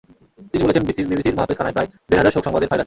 তিনি 0.51 0.61
বলেছেন, 0.63 0.83
বিবিসির 1.09 1.37
মহাফেজখানায় 1.37 1.73
প্রায় 1.73 1.89
দেড় 2.09 2.19
হাজার 2.19 2.33
শোক 2.33 2.43
সংবাদের 2.45 2.69
ফাইল 2.69 2.73
আছে। 2.73 2.79